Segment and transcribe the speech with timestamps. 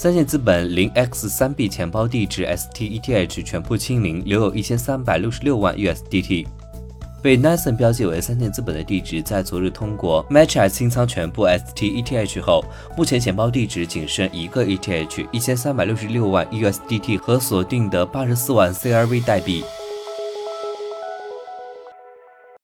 [0.00, 6.46] 三线资本零 X 三 B 钱包地址 STETH 全部清零，留有一千三百六十六万 USDT。
[7.20, 12.64] 被 n a s o n 标记为三线资本的地址，在昨日通过 Matchs 清仓全部 STETH 后，
[12.96, 19.64] 目前钱包地址仅剩一个 ETH，一千三百六十六万 USDT 和锁定的八十四万 CRV 代币。